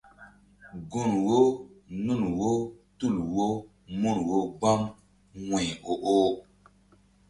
[0.91, 1.37] Gun wo
[2.03, 2.49] nun wo
[2.97, 3.45] tul wo
[3.99, 4.79] mun wo gbam
[5.47, 6.31] wu̧y o oh.